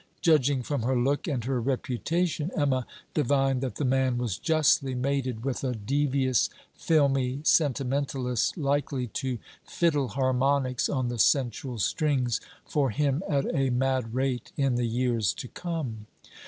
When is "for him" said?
12.65-13.21